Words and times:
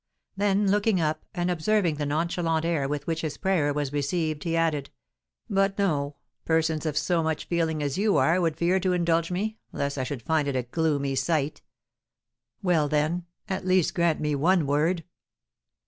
Then, 0.35 0.71
looking 0.71 0.99
up, 0.99 1.25
and 1.35 1.51
observing 1.51 1.97
the 1.97 2.07
nonchalant 2.07 2.65
air 2.65 2.87
with 2.87 3.05
which 3.05 3.21
his 3.21 3.37
prayer 3.37 3.71
was 3.71 3.93
received, 3.93 4.45
he 4.45 4.57
added, 4.57 4.89
"But 5.47 5.77
no, 5.77 6.15
persons 6.43 6.87
of 6.87 6.97
so 6.97 7.21
much 7.21 7.45
feeling 7.45 7.83
as 7.83 7.99
you 7.99 8.17
are 8.17 8.41
would 8.41 8.57
fear 8.57 8.79
to 8.79 8.93
indulge 8.93 9.29
me, 9.29 9.59
lest 9.71 9.99
I 9.99 10.03
should 10.03 10.23
find 10.23 10.47
it 10.47 10.55
a 10.55 10.63
gloomy 10.63 11.13
sight. 11.13 11.61
Well, 12.63 12.87
then, 12.87 13.27
at 13.47 13.63
least 13.67 13.93
grant 13.93 14.19
me 14.19 14.33
one 14.33 14.65
word!" 14.65 15.03